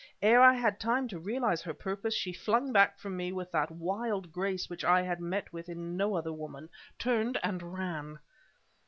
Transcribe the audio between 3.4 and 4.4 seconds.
that wild